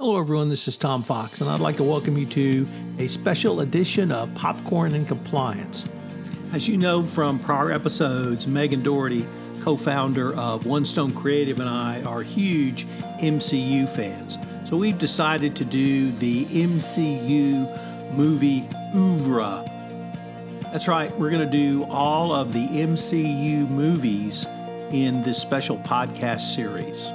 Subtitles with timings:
[0.00, 0.48] Hello, everyone.
[0.48, 2.66] This is Tom Fox, and I'd like to welcome you to
[2.98, 5.84] a special edition of Popcorn and Compliance.
[6.54, 9.26] As you know from prior episodes, Megan Doherty,
[9.60, 12.86] co founder of One Stone Creative, and I are huge
[13.20, 14.38] MCU fans.
[14.64, 19.66] So we've decided to do the MCU movie oeuvre.
[20.72, 24.46] That's right, we're going to do all of the MCU movies
[24.92, 27.12] in this special podcast series.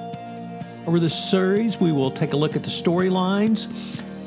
[0.87, 3.67] Over this series, we will take a look at the storylines,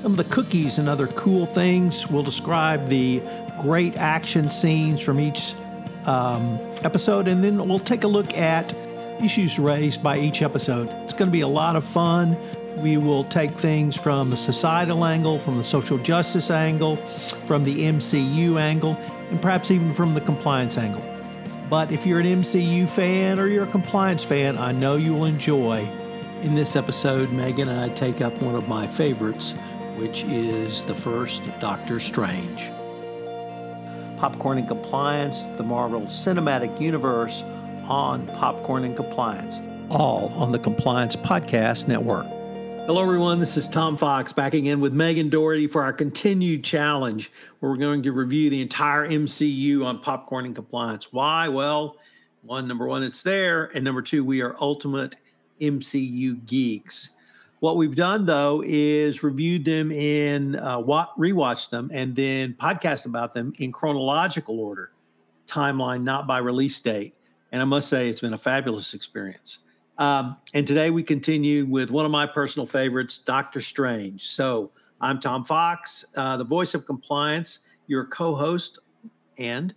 [0.02, 2.08] some of the cookies and other cool things.
[2.08, 3.22] We'll describe the
[3.60, 5.54] great action scenes from each
[6.04, 8.74] um, episode, and then we'll take a look at
[9.22, 10.88] issues raised by each episode.
[11.04, 12.36] It's going to be a lot of fun.
[12.78, 16.96] We will take things from the societal angle, from the social justice angle,
[17.46, 18.96] from the MCU angle,
[19.30, 21.04] and perhaps even from the compliance angle.
[21.70, 25.26] But if you're an MCU fan or you're a compliance fan, I know you will
[25.26, 25.88] enjoy
[26.42, 29.54] in this episode, Megan and I take up one of my favorites,
[29.96, 32.70] which is the first Doctor Strange.
[34.16, 37.42] Popcorn and Compliance, the Marvel Cinematic Universe
[37.84, 42.26] on Popcorn and Compliance, all on the Compliance Podcast Network.
[42.86, 43.40] Hello, everyone.
[43.40, 47.78] This is Tom Fox back again with Megan Doherty for our continued challenge where we're
[47.78, 51.12] going to review the entire MCU on Popcorn and Compliance.
[51.12, 51.48] Why?
[51.48, 51.96] Well,
[52.42, 53.64] one, number one, it's there.
[53.74, 55.16] And number two, we are ultimate
[55.60, 57.10] MCU geeks.
[57.60, 63.34] What we've done though is reviewed them in uh, rewatched them and then podcast about
[63.34, 64.92] them in chronological order,
[65.46, 67.14] timeline, not by release date.
[67.50, 69.58] And I must say, it's been a fabulous experience.
[69.96, 74.28] Um, and today we continue with one of my personal favorites, Doctor Strange.
[74.28, 74.70] So
[75.00, 78.78] I'm Tom Fox, uh, the voice of compliance, your co-host,
[79.38, 79.74] and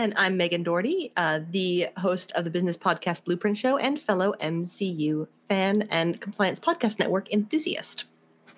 [0.00, 4.32] and I'm Megan Doherty, uh, the host of the business podcast Blueprint Show and fellow
[4.40, 8.04] MCU fan and compliance podcast network enthusiast.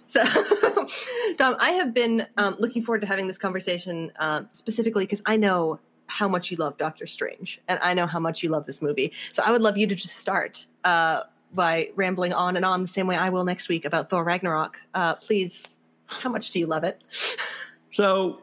[0.07, 0.23] So,
[1.37, 5.37] Tom, I have been um, looking forward to having this conversation uh, specifically because I
[5.37, 8.81] know how much you love Doctor Strange, and I know how much you love this
[8.81, 9.13] movie.
[9.33, 12.87] So, I would love you to just start uh, by rambling on and on the
[12.87, 14.81] same way I will next week about Thor Ragnarok.
[14.95, 17.03] Uh, please, how much do you love it?
[17.91, 18.41] so,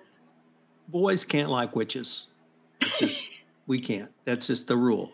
[0.88, 2.26] boys can't like witches.
[2.80, 3.30] Just,
[3.66, 4.10] we can't.
[4.24, 5.12] That's just the rule.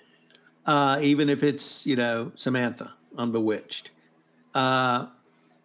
[0.67, 3.91] Uh, even if it's you know Samantha on Bewitched,
[4.55, 5.07] uh,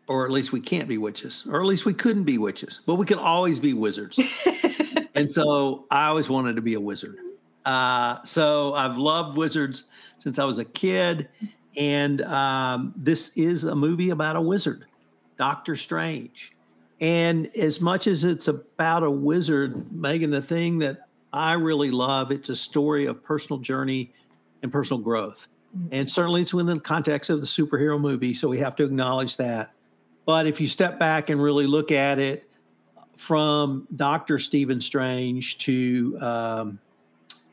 [0.07, 2.95] or at least we can't be witches, or at least we couldn't be witches, but
[2.95, 4.19] we can always be wizards.
[5.15, 7.17] and so I always wanted to be a wizard.
[7.65, 9.83] Uh, so I've loved wizards
[10.17, 11.27] since I was a kid,
[11.75, 14.85] and um, this is a movie about a wizard,
[15.37, 16.53] Doctor Strange.
[16.99, 22.31] And as much as it's about a wizard, Megan, the thing that I really love,
[22.31, 24.13] it's a story of personal journey
[24.63, 25.47] and personal growth.
[25.77, 25.89] Mm-hmm.
[25.91, 29.37] And certainly it's within the context of the superhero movie, so we have to acknowledge
[29.37, 29.71] that.
[30.25, 32.49] But if you step back and really look at it
[33.15, 36.79] from Doctor Stephen Strange to um,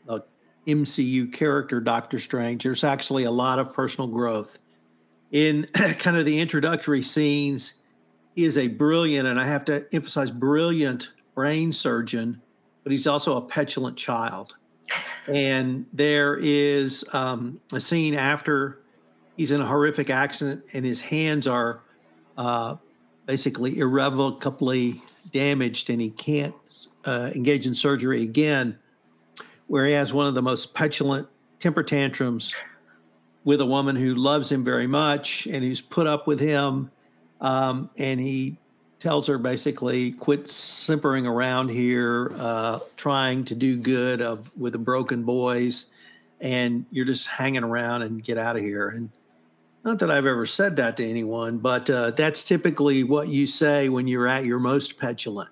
[0.07, 0.25] the
[0.67, 4.59] MCU character Doctor Strange, there's actually a lot of personal growth.
[5.33, 7.75] In kind of the introductory scenes,
[8.37, 12.41] is a brilliant, and I have to emphasize, brilliant brain surgeon,
[12.83, 14.57] but he's also a petulant child.
[15.27, 18.81] And there is um, a scene after
[19.37, 21.81] he's in a horrific accident and his hands are
[22.37, 22.77] uh,
[23.27, 25.01] basically irrevocably
[25.33, 26.55] damaged and he can't
[27.05, 28.79] uh, engage in surgery again,
[29.67, 31.27] where he has one of the most petulant
[31.59, 32.55] temper tantrums
[33.45, 36.91] with a woman who loves him very much and who's put up with him
[37.45, 38.57] um, and he
[39.01, 44.79] tells her basically, quit simpering around here, uh, trying to do good of with the
[44.79, 45.91] broken boys,
[46.41, 48.89] and you're just hanging around and get out of here.
[48.89, 49.11] And
[49.85, 53.91] not that I've ever said that to anyone, but uh, that's typically what you say
[53.91, 55.51] when you're at your most petulant.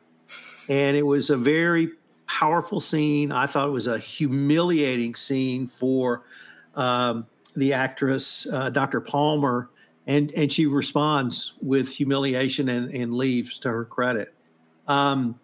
[0.70, 1.90] And it was a very
[2.26, 3.32] powerful scene.
[3.32, 6.22] I thought it was a humiliating scene for
[6.74, 9.02] um, the actress, uh, Dr.
[9.02, 9.68] Palmer,
[10.06, 14.34] and and she responds with humiliation and, and leaves to her credit.
[14.88, 15.38] Um,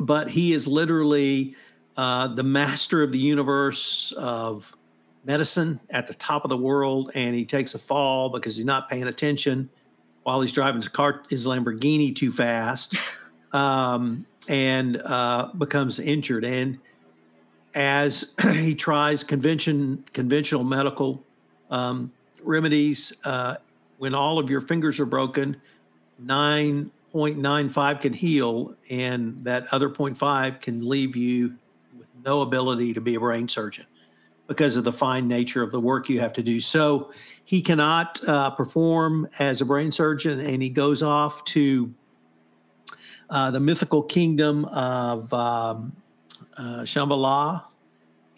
[0.00, 1.54] but he is literally
[1.96, 4.76] uh, the master of the universe of
[5.24, 8.88] medicine at the top of the world, and he takes a fall because he's not
[8.88, 9.68] paying attention
[10.22, 12.96] while he's driving his car, his Lamborghini too fast,
[13.52, 16.44] um, and uh, becomes injured.
[16.44, 16.78] And
[17.74, 21.24] as he tries convention conventional medical
[21.70, 22.12] um,
[22.42, 23.56] remedies, uh,
[23.98, 25.56] when all of your fingers are broken,
[26.24, 31.54] 9.95 can heal, and that other 0.5 can leave you
[31.98, 33.86] with no ability to be a brain surgeon
[34.46, 36.60] because of the fine nature of the work you have to do.
[36.60, 37.12] So
[37.44, 41.92] he cannot uh, perform as a brain surgeon, and he goes off to
[43.28, 45.96] uh, the mythical kingdom of um,
[46.56, 47.64] uh, Shambhala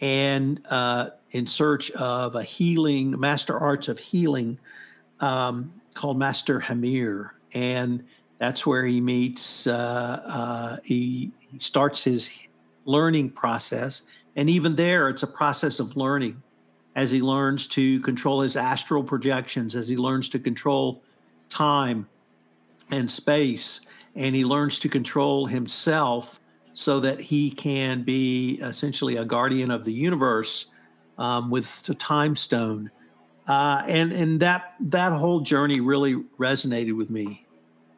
[0.01, 4.59] and uh, in search of a healing master arts of healing
[5.19, 7.31] um, called Master Hamir.
[7.53, 8.03] And
[8.37, 12.29] that's where he meets, uh, uh, he, he starts his
[12.85, 14.03] learning process.
[14.35, 16.41] And even there, it's a process of learning
[16.95, 21.01] as he learns to control his astral projections, as he learns to control
[21.49, 22.07] time
[22.91, 23.81] and space,
[24.15, 26.39] and he learns to control himself
[26.73, 30.71] so that he can be essentially a guardian of the universe
[31.17, 32.89] um, with the time stone.
[33.49, 37.47] Uh, and and that that whole journey really resonated with me.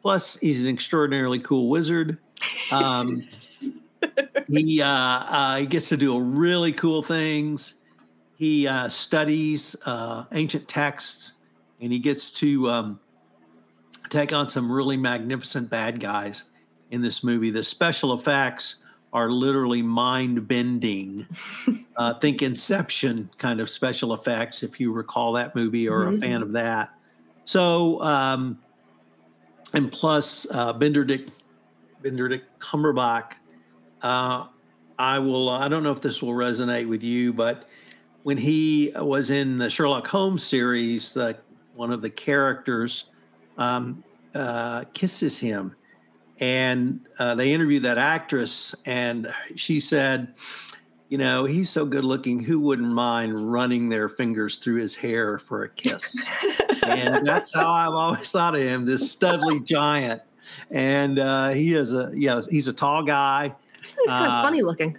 [0.00, 2.16] Plus, he's an extraordinarily cool wizard.
[2.72, 3.28] Um,
[4.48, 7.74] he uh, uh, he gets to do really cool things.
[8.36, 11.34] He uh, studies uh, ancient texts,
[11.82, 13.00] and he gets to um,
[14.08, 16.44] take on some really magnificent bad guys
[16.90, 17.50] in this movie.
[17.50, 18.76] The special effects
[19.12, 21.26] are literally mind bending.
[21.96, 26.16] uh, think Inception kind of special effects, if you recall that movie or mm-hmm.
[26.16, 26.90] a fan of that.
[27.44, 28.58] So, um,
[29.74, 31.30] and plus uh, Benedict
[32.02, 33.34] Benedict Cumberbatch.
[34.02, 34.46] Uh,
[34.98, 35.48] I will.
[35.48, 37.68] I don't know if this will resonate with you, but
[38.24, 41.38] when he was in the Sherlock Holmes series, the
[41.76, 43.10] one of the characters
[43.58, 44.04] um,
[44.34, 45.74] uh, kisses him,
[46.40, 50.34] and uh, they interviewed that actress, and she said,
[51.08, 52.42] "You know, he's so good looking.
[52.42, 56.26] Who wouldn't mind running their fingers through his hair for a kiss?"
[56.86, 60.22] and that's how I've always thought of him, this studly giant.
[60.70, 63.54] And uh, he is a yeah, he's a tall guy.
[63.82, 64.98] He's kind of uh, funny looking.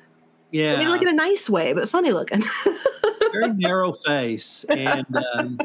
[0.51, 2.43] Yeah, I mean, like in a nice way, but funny looking.
[3.31, 5.59] very narrow face, and um,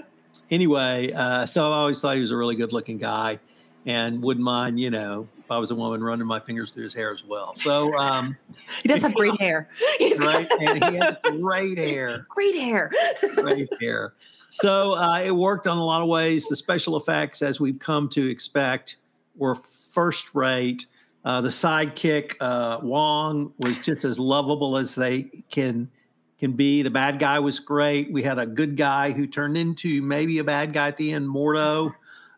[0.50, 3.38] anyway, uh, so I've always thought he was a really good looking guy,
[3.85, 6.93] and wouldn't mind, you know, if I was a woman running my fingers through his
[6.93, 7.55] hair as well.
[7.55, 8.37] So um,
[8.83, 10.47] he does have great hair, He's right?
[10.61, 12.91] And he has great hair, great hair,
[13.35, 14.12] great hair
[14.50, 16.47] so uh, it worked on a lot of ways.
[16.49, 18.97] The special effects, as we've come to expect,
[19.37, 20.87] were first rate.
[21.25, 25.91] Uh, the sidekick uh, Wong was just as lovable as they can
[26.39, 26.83] can be.
[26.83, 28.12] The bad guy was great.
[28.12, 31.29] We had a good guy who turned into maybe a bad guy at the end,
[31.29, 31.93] Mordo.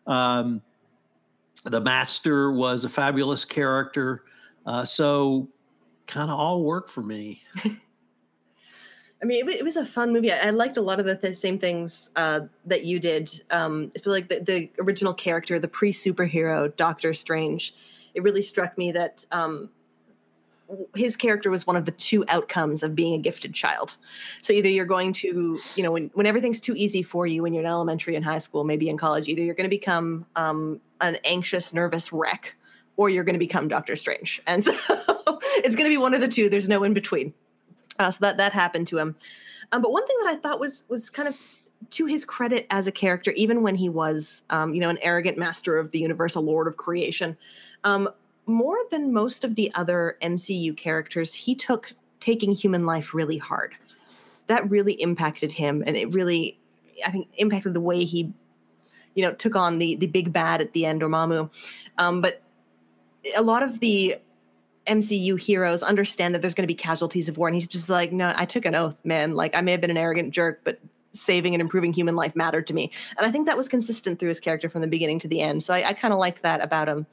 [0.07, 0.61] Um,
[1.63, 4.23] the master was a fabulous character.
[4.65, 5.49] Uh, so
[6.07, 7.43] kind of all worked for me.
[9.21, 10.31] I mean, it, it, was a fun movie.
[10.31, 13.29] I, I liked a lot of the th- same things uh, that you did.
[13.51, 17.75] Um, it's like the, the, original character, the pre superhero Doctor Strange.
[18.15, 19.69] It really struck me that um,
[20.95, 23.95] his character was one of the two outcomes of being a gifted child.
[24.41, 27.53] So either you're going to, you know, when, when everything's too easy for you when
[27.53, 30.81] you're in elementary and high school, maybe in college, either you're going to become um,
[31.01, 32.55] an anxious, nervous wreck,
[32.97, 34.41] or you're going to become Doctor Strange.
[34.47, 36.49] And so it's going to be one of the two.
[36.49, 37.33] There's no in between.
[37.99, 39.15] Uh, so that that happened to him.
[39.71, 41.37] Um, but one thing that I thought was was kind of
[41.91, 45.37] to his credit as a character, even when he was, um, you know, an arrogant
[45.37, 47.37] master of the universe, a lord of creation,
[47.83, 48.09] um,
[48.45, 53.75] more than most of the other MCU characters, he took taking human life really hard.
[54.47, 56.59] That really impacted him, and it really,
[57.05, 58.33] I think, impacted the way he,
[59.15, 61.51] you know, took on the the big bad at the end, Dormammu.
[61.97, 62.41] Um, but
[63.35, 64.15] a lot of the
[64.87, 67.47] MCU heroes understand that there's going to be casualties of war.
[67.47, 69.35] And he's just like, no, I took an oath, man.
[69.35, 70.79] Like, I may have been an arrogant jerk, but
[71.13, 72.91] saving and improving human life mattered to me.
[73.17, 75.61] And I think that was consistent through his character from the beginning to the end.
[75.61, 77.05] So I, I kind of like that about him.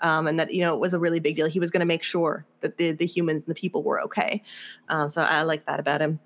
[0.00, 1.48] Um, and that, you know, it was a really big deal.
[1.48, 4.42] He was going to make sure that the, the humans and the people were okay.
[4.88, 6.20] Uh, so I like that about him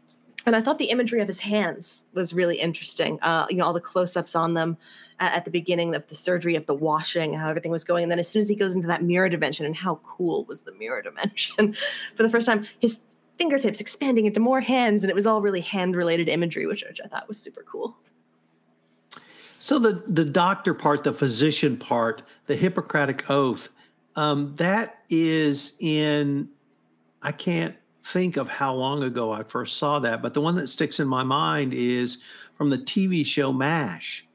[0.47, 3.19] and I thought the imagery of his hands was really interesting.
[3.23, 4.77] Uh, you know, all the close-ups on them
[5.19, 8.13] at, at, the beginning of the surgery, of the washing, how everything was going, and
[8.13, 10.73] then as soon as he goes into that mirror dimension, and how cool was the
[10.73, 11.75] mirror dimension
[12.15, 12.67] for the first time?
[12.81, 13.01] His
[13.39, 17.09] fingertips expanding into more hands, and it was all really hand-related imagery, which, which I
[17.09, 17.97] thought was super cool.
[19.59, 23.69] So the the doctor part, the physician part, the Hippocratic oath,
[24.17, 26.49] um, that is in.
[27.23, 30.69] I can't think of how long ago I first saw that, but the one that
[30.69, 32.19] sticks in my mind is
[32.57, 34.27] from the TV show MASH,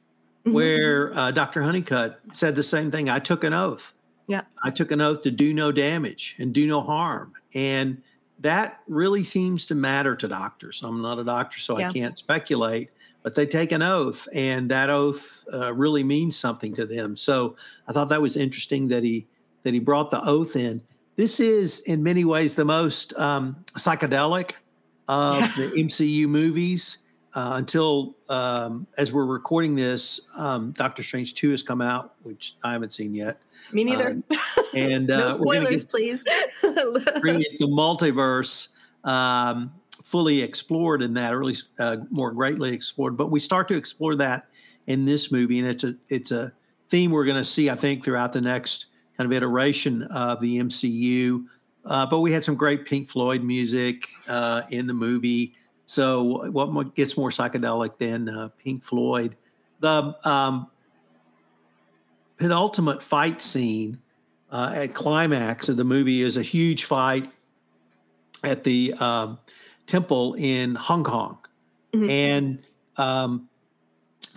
[0.45, 0.53] Mhm.
[0.53, 1.61] where uh, Dr.
[1.61, 3.09] Hunnicutt said the same thing.
[3.09, 3.93] I took an oath.
[4.27, 4.41] Yeah.
[4.63, 7.33] I took an oath to do no damage and do no harm.
[7.53, 8.01] And
[8.39, 10.81] that really seems to matter to doctors.
[10.83, 11.89] I'm not a doctor, so Yeah.
[11.89, 12.89] I can't speculate,
[13.23, 17.15] but they take an oath, and that oath uh, really means something to them.
[17.15, 17.55] So
[17.87, 19.25] I thought that was interesting that he
[19.63, 20.79] that he brought the oath in.
[21.15, 24.53] This is, in many ways, the most um, psychedelic
[25.07, 26.97] of the MCU movies.
[27.33, 32.55] Uh, until um, as we're recording this, um, Doctor Strange Two has come out, which
[32.63, 33.41] I haven't seen yet,
[33.73, 34.17] Me neither.
[34.73, 36.23] and no uh, we're spoilers, get please.
[37.19, 38.69] bring it- the multiverse
[39.03, 39.69] um,
[40.01, 43.17] fully explored in that, or at least uh, more greatly explored.
[43.17, 44.47] But we start to explore that
[44.87, 46.53] in this movie, and it's a it's a
[46.89, 48.85] theme we're going to see, I think, throughout the next
[49.17, 51.45] kind of iteration of the MCU.
[51.85, 55.53] Uh, but we had some great Pink Floyd music uh, in the movie.
[55.87, 59.35] So what gets more psychedelic than uh, Pink Floyd?
[59.81, 60.67] The um,
[62.37, 63.99] penultimate fight scene
[64.51, 67.29] uh, at climax of the movie is a huge fight
[68.43, 69.37] at the um,
[69.87, 71.37] temple in Hong Kong,
[71.93, 72.09] Mhm.
[72.09, 72.63] and
[72.97, 73.49] um,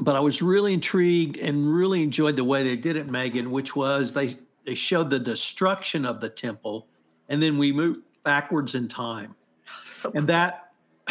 [0.01, 3.75] but I was really intrigued and really enjoyed the way they did it, Megan, which
[3.75, 4.37] was they
[4.69, 6.87] they showed the destruction of the temple,
[7.31, 9.35] and then we moved backwards in time,
[9.83, 10.73] so and that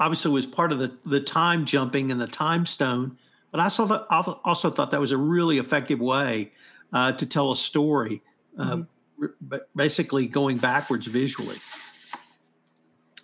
[0.00, 3.16] obviously was part of the the time jumping and the time stone.
[3.52, 4.06] But I also thought,
[4.44, 6.50] also- thought that was a really effective way
[6.92, 8.20] uh, to tell a story,
[8.58, 8.78] uh,
[9.20, 9.60] Mhm.
[9.76, 11.56] basically going backwards visually.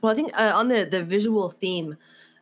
[0.02, 1.97] Well, I think uh, on the the visual theme,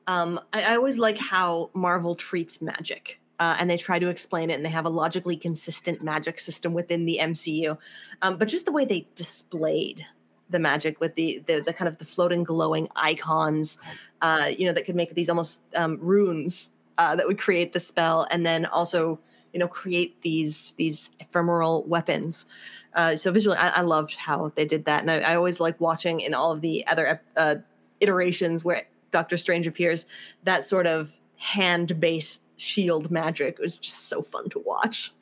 [0.07, 4.51] um, I, I always like how Marvel treats magic, uh, and they try to explain
[4.51, 7.77] it, and they have a logically consistent magic system within the MCU.
[8.23, 10.07] Um, but just the way they displayed
[10.51, 13.79] the magic with the the, the kind of the floating, glowing icons,
[14.21, 17.81] uh, you know, that could make these almost um, runes uh, that would create the
[17.81, 19.19] spell, and then also
[19.53, 22.47] you know create these these ephemeral weapons.
[22.95, 25.81] Uh, so visually, I, I loved how they did that, and I, I always like
[25.81, 27.57] watching in all of the other uh,
[28.01, 30.07] iterations where Doctor Strange appears.
[30.45, 33.57] That sort of hand-based shield magic.
[33.59, 35.13] It was just so fun to watch.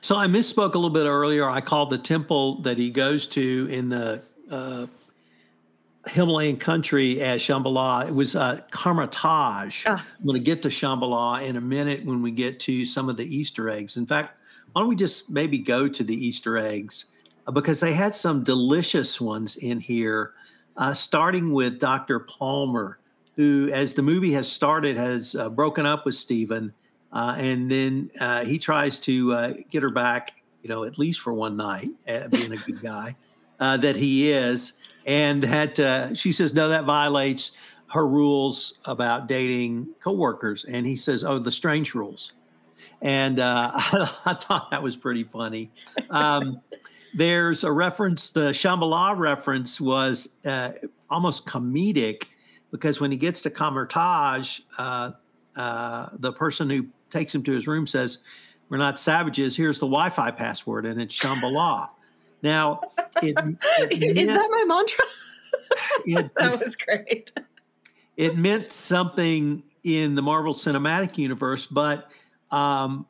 [0.00, 1.48] So I misspoke a little bit earlier.
[1.48, 4.86] I called the temple that he goes to in the uh,
[6.06, 8.08] Himalayan country as Shambhala.
[8.08, 9.84] It was uh, Kamar-Taj.
[9.86, 10.06] Ah.
[10.18, 13.16] I'm going to get to Shambhala in a minute when we get to some of
[13.16, 13.96] the Easter eggs.
[13.96, 14.32] In fact,
[14.72, 17.06] why don't we just maybe go to the Easter eggs
[17.46, 20.32] Uh, because they had some delicious ones in here,
[20.76, 22.20] uh, starting with Dr.
[22.20, 22.98] Palmer,
[23.38, 26.74] who, as the movie has started, has uh, broken up with Stephen.
[27.12, 31.20] Uh, and then uh, he tries to uh, get her back, you know, at least
[31.20, 33.14] for one night, uh, being a good guy
[33.60, 34.80] uh, that he is.
[35.06, 37.52] And that she says, no, that violates
[37.92, 40.64] her rules about dating coworkers.
[40.64, 42.32] And he says, oh, the strange rules.
[43.02, 45.70] And uh, I, thought that was pretty funny.
[46.10, 46.60] Um,
[47.14, 50.30] there's a reference, the Shambhala reference was
[51.08, 52.24] almost comedic
[52.70, 55.10] because when he gets to Kamar-Taj, uh,
[55.56, 58.18] uh, the person who takes him to his room says,
[58.68, 59.56] We're not savages.
[59.56, 61.88] Here's the Wi Fi password, and it's Shambhala.
[62.42, 62.80] Now,
[63.22, 63.36] it,
[63.90, 65.04] it Is meant- that my mantra?
[66.06, 67.32] it, that was great.
[68.16, 72.10] it meant something in the Marvel Cinematic Universe, but
[72.50, 73.06] um,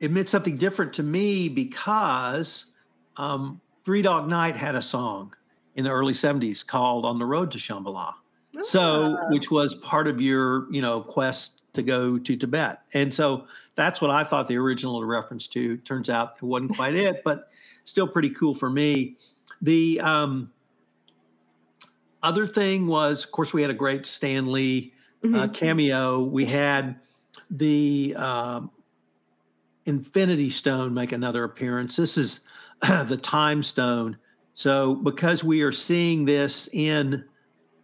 [0.00, 2.72] it meant something different to me because
[3.16, 5.34] um, Three Dog Night had a song
[5.76, 8.14] in the early 70s called On the Road to Shambhala.
[8.62, 9.30] So, Ah.
[9.30, 12.80] which was part of your, you know, quest to go to Tibet.
[12.94, 15.76] And so that's what I thought the original reference to.
[15.78, 17.48] Turns out it wasn't quite it, but
[17.84, 19.16] still pretty cool for me.
[19.62, 20.50] The um,
[22.22, 24.92] other thing was, of course, we had a great Stan Lee
[25.24, 25.54] uh, Mhm.
[25.54, 26.22] cameo.
[26.24, 26.96] We had
[27.50, 28.70] the um,
[29.86, 31.96] Infinity Stone make another appearance.
[31.96, 32.40] This is
[32.82, 34.16] the Time Stone.
[34.54, 37.24] So, because we are seeing this in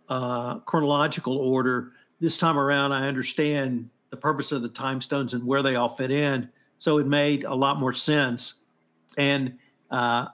[0.08, 5.44] uh, chronological order, this time around, I understand the purpose of the Time Stones and
[5.46, 6.48] where they all fit in.
[6.78, 8.64] So, it made a lot more sense.
[9.16, 9.58] And
[9.90, 10.26] uh,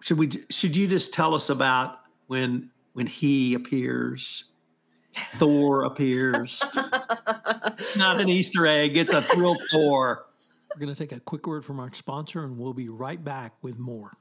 [0.00, 0.30] should we?
[0.48, 4.44] Should you just tell us about when when he appears?
[5.36, 6.62] Thor appears.
[7.78, 8.96] It's not an Easter egg.
[8.96, 10.26] It's a thrill Thor.
[10.74, 13.54] We're going to take a quick word from our sponsor, and we'll be right back
[13.60, 14.16] with more.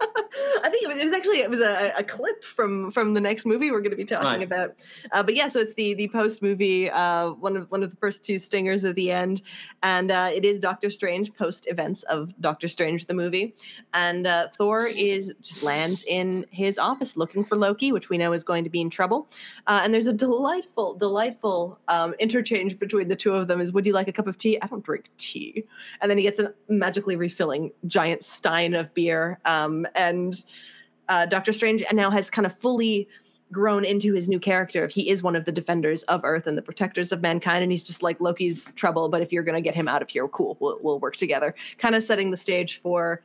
[0.62, 3.20] I think it was, it was actually it was a, a, clip from from the
[3.20, 4.42] next movie we're going to be talking right.
[4.42, 4.76] about.
[5.10, 7.96] Uh, but yeah, so it's the the post movie uh, one of one of the
[7.96, 9.42] first two stingers at the end,
[9.82, 13.56] and uh, it is Doctor Strange post events of Doctor Strange the movie,
[13.92, 18.32] and uh, Thor is just lands in his office looking for Loki, which we know
[18.32, 19.28] is going to be in trouble,
[19.66, 23.60] uh, and there's a delightful delightful um, interchange between the two of them.
[23.60, 24.60] Is would you like a cup of tea?
[24.62, 25.64] I don't drink tea,
[26.00, 30.44] and then he gets a magically refilling giant stein of beer, um, and
[31.08, 33.08] uh, Doctor Strange and now has kind of fully
[33.50, 34.84] grown into his new character.
[34.84, 37.72] If he is one of the defenders of Earth and the protectors of mankind, and
[37.72, 40.28] he's just like Loki's trouble, but if you're going to get him out of here,
[40.28, 41.54] cool, we'll, we'll work together.
[41.78, 43.22] Kind of setting the stage for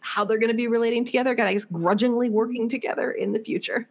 [0.00, 3.88] how they're going to be relating together, guys, grudgingly working together in the future.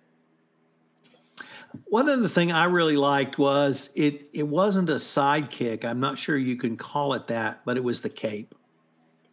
[1.90, 4.30] One of the thing I really liked was it.
[4.34, 5.86] It wasn't a sidekick.
[5.86, 8.56] I'm not sure you can call it that, but it was the cape.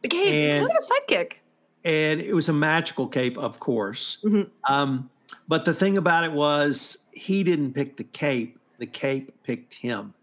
[0.03, 0.27] The cape.
[0.27, 1.39] And, it's kind of a sidekick
[1.85, 4.19] and it was a magical cape, of course.
[4.25, 4.73] Mm-hmm.
[4.73, 5.11] Um,
[5.49, 10.15] but the thing about it was he didn't pick the cape; the cape picked him,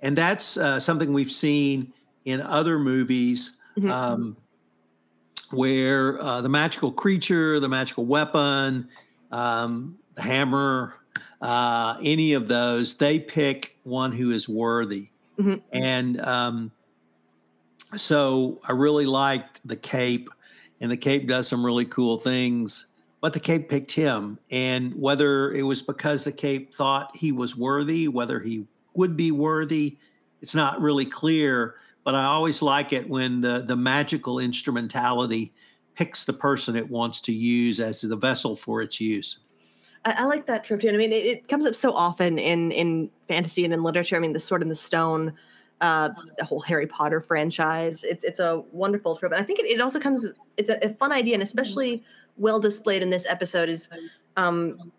[0.00, 1.92] and that's uh, something we've seen
[2.24, 3.56] in other movies.
[3.76, 3.90] Mm-hmm.
[3.90, 4.36] Um,
[5.52, 8.88] where uh, the magical creature, the magical weapon,
[9.30, 10.94] um, the hammer,
[11.40, 15.08] uh, any of those, they pick one who is worthy.
[15.38, 15.60] Mm-hmm.
[15.72, 16.72] And um,
[17.94, 20.30] so I really liked the cape
[20.80, 22.86] and the Cape does some really cool things.
[23.20, 27.56] But the Cape picked him, and whether it was because the Cape thought he was
[27.56, 29.96] worthy, whether he would be worthy,
[30.42, 31.76] it's not really clear.
[32.04, 35.52] But I always like it when the the magical instrumentality
[35.96, 39.38] picks the person it wants to use as the vessel for its use.
[40.04, 40.90] I, I like that trope too.
[40.90, 44.16] I mean, it, it, comes up so often in in fantasy and in literature.
[44.16, 45.32] I mean, the Sword and the Stone
[45.80, 48.04] uh, the whole Harry Potter franchise.
[48.04, 50.32] It's it's a wonderful trope, and I think it, it also comes.
[50.56, 52.02] It's a, a, fun idea, and especially
[52.38, 53.88] well displayed in this episode is,
[54.36, 54.92] um,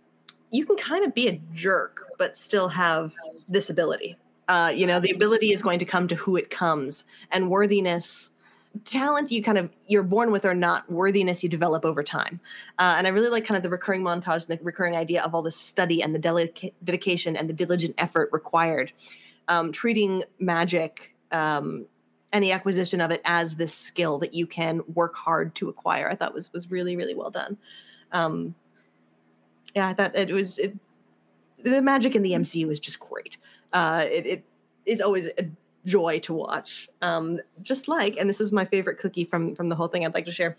[0.51, 3.13] you can kind of be a jerk but still have
[3.47, 4.17] this ability.
[4.47, 8.31] Uh, you know, the ability is going to come to who it comes, and worthiness.
[8.85, 12.39] Talent you kind of you're born with or not worthiness you develop over time,
[12.77, 15.33] uh, and I really like kind of the recurring montage and the recurring idea of
[15.33, 18.91] all the study and the dedica- dedication and the diligent effort required
[19.47, 21.85] um, treating magic um,
[22.31, 26.09] and the acquisition of it as this skill that you can work hard to acquire.
[26.09, 27.57] I thought was was really really well done.
[28.11, 28.55] Um,
[29.75, 30.75] yeah, I thought it was it,
[31.57, 33.37] the magic in the MCU is just great.
[33.73, 34.43] Uh, it, it
[34.85, 35.49] is always a
[35.85, 36.89] joy to watch.
[37.01, 40.05] Um, just like, and this is my favorite cookie from from the whole thing.
[40.05, 40.57] I'd like to share.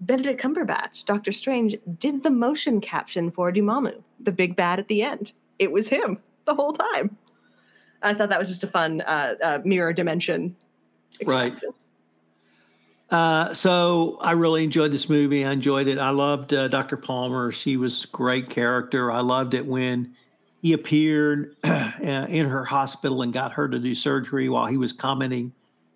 [0.00, 5.02] Benedict Cumberbatch, Doctor Strange, did the motion capture for Dormammu, the big bad at the
[5.02, 5.32] end.
[5.58, 7.16] It was him the whole time.
[8.04, 10.54] I thought that was just a fun uh, uh, mirror dimension.
[11.24, 11.54] Right.
[13.10, 15.44] Uh, so I really enjoyed this movie.
[15.44, 15.98] I enjoyed it.
[15.98, 16.96] I loved uh, Dr.
[16.96, 17.52] Palmer.
[17.52, 19.10] She was a great character.
[19.10, 20.14] I loved it when
[20.62, 24.92] he appeared uh, in her hospital and got her to do surgery while he was
[24.92, 25.52] commenting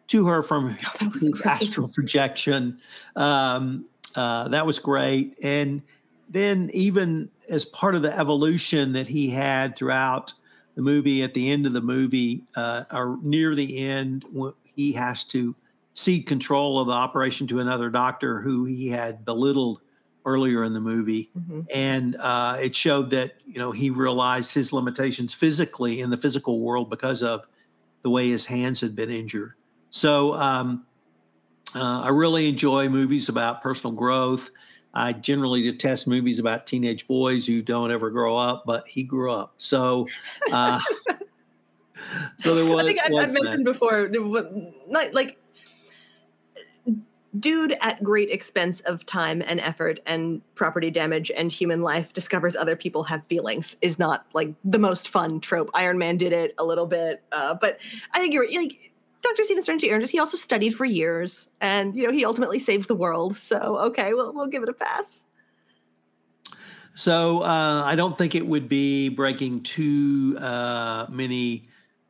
[0.09, 0.77] to her from
[1.21, 1.47] his great.
[1.47, 2.79] astral projection.
[3.17, 5.37] Um, uh, that was great.
[5.43, 5.83] And
[6.29, 10.33] then even as part of the evolution that he had throughout
[10.79, 14.25] the movie at the end of the movie uh, or near the end
[14.63, 15.53] he has to
[15.93, 19.81] cede control of the operation to another doctor who he had belittled
[20.25, 21.63] earlier in the movie mm-hmm.
[21.75, 26.61] and uh, it showed that you know he realized his limitations physically in the physical
[26.61, 27.49] world because of
[28.03, 29.55] the way his hands had been injured
[29.91, 30.87] so um,
[31.75, 34.51] uh, i really enjoy movies about personal growth
[34.99, 39.33] I generally detest movies about teenage boys who don't ever grow up, but he grew
[39.33, 39.55] up.
[39.59, 40.09] So,
[40.53, 40.81] uh,
[42.37, 42.85] so there was.
[42.85, 45.39] I think I, have mentioned before, not like
[47.39, 52.57] dude at great expense of time and effort and property damage and human life discovers
[52.57, 55.71] other people have feelings is not like the most fun trope.
[55.75, 57.79] Iron Man did it a little bit, uh, but
[58.15, 59.45] I think you're like Dr.
[59.45, 60.09] Stephen Strange earned.
[60.09, 63.37] He also studied for years, and you know he ultimately saved the world.
[63.37, 65.27] So okay, well we'll give it a pass.
[66.95, 71.65] So uh, I don't think it would be breaking too uh, many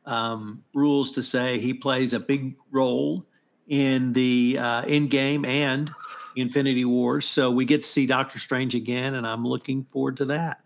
[0.05, 3.23] um, rules to say he plays a big role
[3.67, 5.91] in the uh, end game and
[6.35, 7.27] Infinity Wars.
[7.27, 10.61] So we get to see Doctor Strange again, and I'm looking forward to that.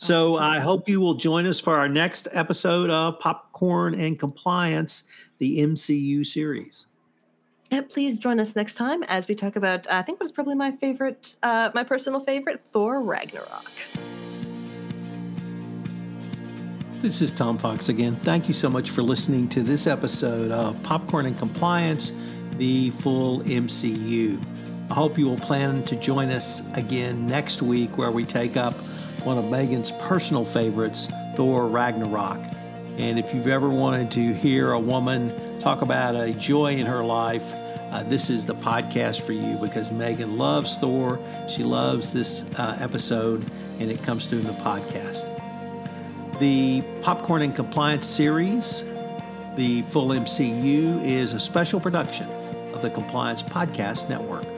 [0.00, 5.02] So I hope you will join us for our next episode of Popcorn and Compliance
[5.38, 6.86] the MCU series.
[7.72, 10.54] And please join us next time as we talk about, I think, what is probably
[10.54, 13.72] my favorite, uh, my personal favorite, Thor Ragnarok.
[17.02, 18.14] This is Tom Fox again.
[18.16, 22.12] Thank you so much for listening to this episode of Popcorn and Compliance,
[22.52, 24.40] the full MCU.
[24.90, 28.74] I hope you will plan to join us again next week where we take up
[29.24, 32.40] one of Megan's personal favorites, Thor Ragnarok.
[32.98, 37.04] And if you've ever wanted to hear a woman talk about a joy in her
[37.04, 37.54] life,
[37.90, 41.18] uh, this is the podcast for you because Megan loves Thor.
[41.48, 45.24] She loves this uh, episode, and it comes through in the podcast.
[46.38, 48.84] The Popcorn and Compliance series,
[49.56, 52.28] the full MCU, is a special production
[52.74, 54.57] of the Compliance Podcast Network.